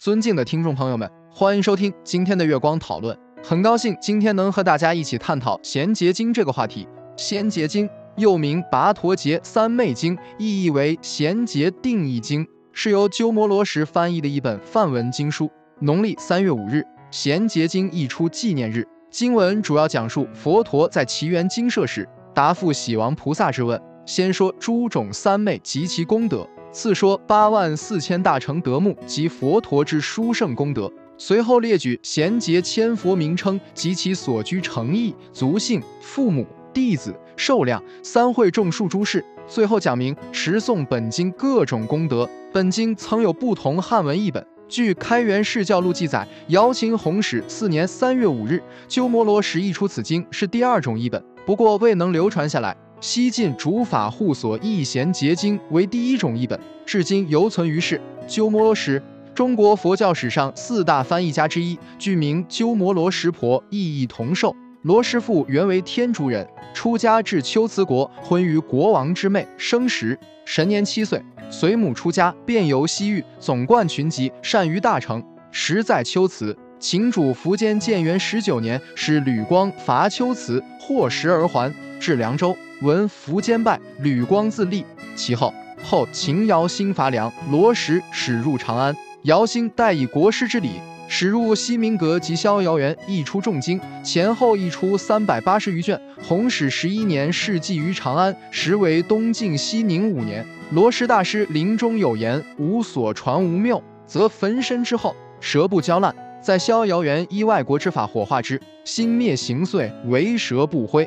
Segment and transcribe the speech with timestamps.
[0.00, 3.14] 尊敬的听众朋友们，欢迎收听今天的月光讨论。
[3.44, 6.88] 很高兴今天能和大家一起探讨《贤劫经》这个话题。
[7.22, 7.86] 《贤劫经》
[8.16, 15.50] 又名《拔陀劫三昧经》，意义为贤劫定义经，是由鸠摩罗什翻译的一本梵文经书。
[15.80, 16.76] 农历三月五日，
[17.10, 18.88] 《贤劫经》译出纪念日。
[19.10, 26.48] 经文主要讲述佛陀在奇园精舍时答复喜王菩萨之问，先说诸种三昧及其功德。
[26.72, 39.24] 次说八万四千大乘德目及佛陀之殊胜功德，随后列举贤劫千佛名称及其所居诚意、族姓、父母、弟子、寿量、三会众数诸事。
[39.48, 42.28] 最后讲明持诵本经各种功德。
[42.52, 44.44] 本经曾有不同汉文译本。
[44.68, 52.76] 据《开元释教录》记载，姚秦弘始四年三月五日，鸠摩罗什译出此经，是第二种译本，不过未能流传下来。
[53.00, 57.98] 西晋主法护所译贤结经为第一种译本，至今犹存于世。
[58.28, 59.02] 鸠摩罗什，
[59.34, 64.54] 中国佛教史上四大翻译家之一，据名鸠摩罗什婆，意义同寿。
[64.82, 75.24] 罗师傅原为天竺人，出家至龟兹国，婚于国王之妹，生时神年七岁，随母出家，遍游西域，总贯群集，善于大成。
[75.50, 82.54] 时在龟兹，秦主苻坚建元十九年，使吕光伐龟兹，获食而还，至凉州。
[82.82, 84.84] 闻苻坚败，吕光自立。
[85.14, 96.00] 其后，后秦姚兴伐梁，罗什使入长安，姚兴代以国师之礼，使入西明阁及逍遥园，译出重经，前后译出三百八十余卷。
[96.22, 100.46] 弘始十一年，事迹于长安，时为东晋西宁五年。
[100.70, 111.06] 罗什大师临终有言：“无所传无谬，则焚身之后，舌不焦烂，在逍遥园依外国之法火化之，心灭形碎，为舌不灰。”